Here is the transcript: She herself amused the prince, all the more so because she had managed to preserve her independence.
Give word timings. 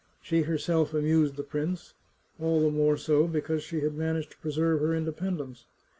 She 0.19 0.41
herself 0.41 0.95
amused 0.95 1.35
the 1.35 1.43
prince, 1.43 1.93
all 2.39 2.59
the 2.59 2.71
more 2.71 2.97
so 2.97 3.27
because 3.27 3.61
she 3.61 3.81
had 3.81 3.93
managed 3.93 4.31
to 4.31 4.37
preserve 4.39 4.79
her 4.81 4.95
independence. 4.95 5.67